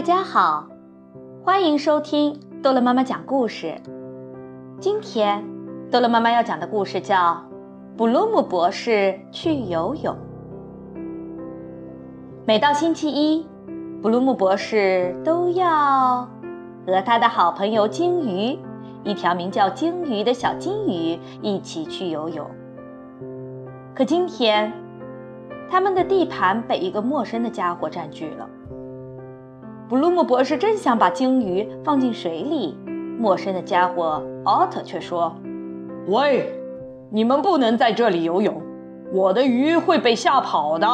[0.00, 0.66] 大家好，
[1.44, 3.78] 欢迎收听逗乐妈妈讲故事。
[4.80, 5.44] 今天
[5.90, 7.16] 逗乐妈妈要讲的故事叫
[7.98, 10.14] 《布鲁姆博士去游泳》。
[12.46, 13.46] 每到星期一，
[14.00, 16.26] 布鲁姆博士都要
[16.86, 18.58] 和他的好朋友鲸鱼，
[19.04, 22.46] 一条名叫鲸鱼的小金鱼一起去游泳。
[23.94, 24.72] 可今天，
[25.70, 28.48] 他们的地盘被一个陌生的家伙占据了。
[29.90, 32.78] 布鲁姆博士正想把鲸鱼放进水里，
[33.18, 35.34] 陌生的家伙奥特却说
[36.06, 36.54] ：“喂，
[37.10, 38.62] 你们不能在这里游泳，
[39.12, 40.86] 我的鱼会被吓跑的。”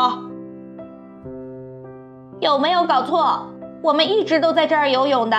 [2.40, 3.46] 有没有搞错？
[3.82, 5.36] 我们一直都在这儿游泳的。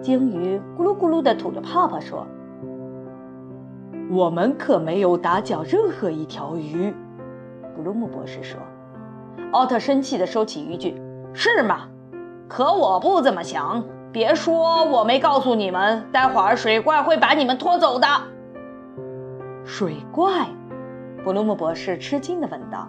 [0.00, 2.26] 鲸鱼咕噜咕噜地吐着泡泡说
[4.10, 6.90] ：“我们可没有打搅任何一条鱼。”
[7.76, 8.58] 布鲁姆博士说。
[9.52, 10.94] 奥特生气地收起渔具
[11.34, 11.80] ：“是吗？”
[12.48, 18.06] 可我不这么想，别说我没告诉你们，待会儿水怪会把你们拖走的。
[19.64, 20.46] 水怪，
[21.22, 22.88] 布鲁姆博士吃惊地问道：“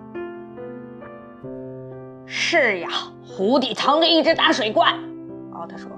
[2.25, 2.87] 是呀，
[3.27, 4.93] 湖底藏着一只大水怪。”
[5.51, 5.91] 奥特说：“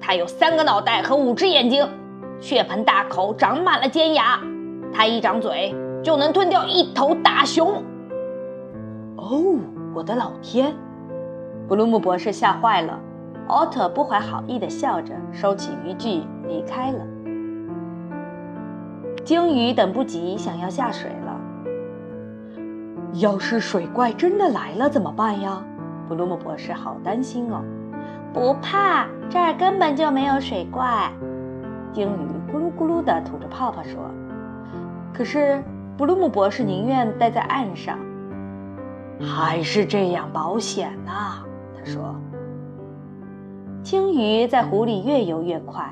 [0.00, 1.88] 它有三个脑袋和五只眼睛，
[2.40, 4.40] 血盆大口，长满了尖牙。
[4.92, 7.84] 它一张嘴就能吞掉一头大熊。”
[9.16, 9.60] 哦，
[9.94, 10.74] 我的老天！
[11.68, 12.96] 布鲁姆博士吓坏了，
[13.48, 17.00] 奥特不怀好意地笑着，收起渔具离开了。
[19.24, 21.40] 鲸鱼等不及，想要下水了。
[23.14, 25.60] 要是水怪真的来了怎么办呀？
[26.08, 27.60] 布鲁姆博士好担心哦。
[28.32, 31.10] 不怕，这儿根本就没有水怪。
[31.92, 34.08] 鲸鱼咕噜咕噜地吐着泡泡说。
[35.12, 35.60] 可是
[35.96, 37.98] 布鲁姆博士宁愿待在岸上，
[39.18, 41.42] 还是这样保险呐。
[41.86, 42.16] 说
[43.82, 45.88] ：“鲸鱼在湖里越游越快，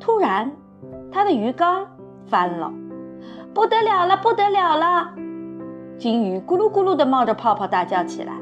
[0.00, 0.50] 突然，
[1.12, 1.86] 它的鱼缸
[2.26, 2.72] 翻了，
[3.52, 5.12] 不得了了，不得了了！”
[5.98, 8.32] 鲸鱼咕噜咕噜地冒着泡泡大叫起来。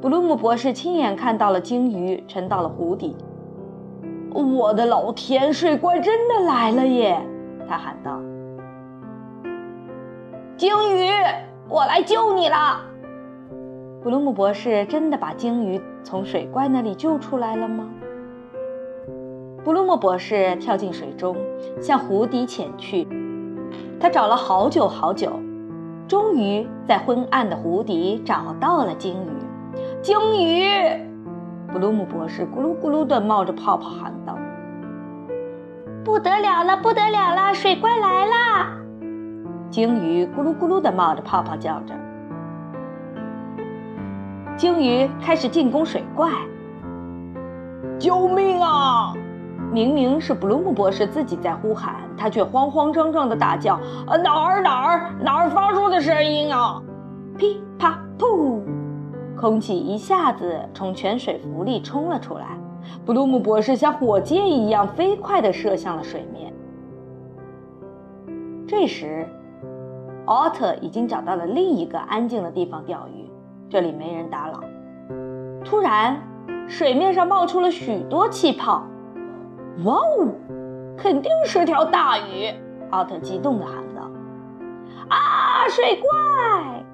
[0.00, 3.16] 布鲁姆博士亲眼看到了鲸鱼沉到了湖底。
[4.34, 7.20] “我的老天，水怪真的来了耶！”
[7.68, 8.18] 他喊道。
[10.56, 11.08] “鲸鱼，
[11.68, 12.80] 我来救你了！”
[14.02, 17.88] 布鲁姆博士真的把鲸鱼从水怪那里救出来了吗？
[19.62, 21.36] 布鲁姆博士跳进水中，
[21.80, 23.06] 向湖底潜去。
[24.00, 25.30] 他找了好久好久，
[26.08, 29.28] 终于在昏暗的湖底找到了鲸鱼。
[30.02, 30.66] 鲸鱼！
[31.72, 34.36] 布鲁姆博士咕噜咕噜地冒着泡泡喊道
[36.02, 38.76] ：“不得了了，不得了了，水怪来啦！”
[39.70, 41.94] 鲸鱼咕噜咕噜地冒着泡泡叫着。
[44.62, 46.30] 鲸鱼开始进攻水怪，
[47.98, 49.12] 救命啊！
[49.72, 53.74] 明明是布鲁姆博士自己在呼喊，他却慌慌张张的大叫
[54.06, 56.80] ：“啊，哪儿哪儿哪儿发出的声音啊！”
[57.36, 58.60] 噼啪噗，
[59.36, 62.56] 空气一下子从泉水浮里冲了出来，
[63.04, 66.54] 布鲁姆博士像火箭一样飞快地射向了水面。
[68.64, 69.26] 这时，
[70.26, 73.28] 奥特已经找到了另一个安静的地方钓鱼。
[73.72, 74.60] 这里没人打扰。
[75.64, 76.20] 突然，
[76.68, 78.86] 水面上冒出了许多气泡。
[79.86, 80.28] 哇哦，
[80.94, 82.54] 肯定是条大鱼！
[82.90, 84.02] 奥特激动地喊道
[85.08, 86.84] ：“啊，水怪！”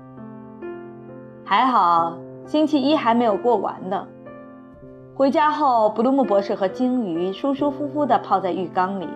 [1.45, 4.07] 还好，星期一还没有过完呢。
[5.17, 9.09] 回家后，布鲁姆博士和鲸鱼舒舒服服地泡在浴缸里。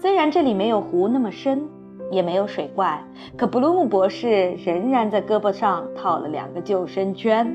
[0.00, 1.68] 虽然这里没有湖那么深。
[2.12, 3.02] 也没有水怪，
[3.36, 7.52] 可布鲁姆博士仍然在胳膊上套了两个救生圈。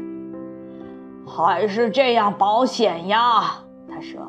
[1.25, 4.19] 还是这样保险呀，他说。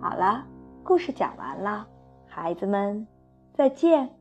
[0.00, 0.44] 好了，
[0.84, 1.86] 故事讲完了，
[2.26, 3.06] 孩子们，
[3.52, 4.17] 再见。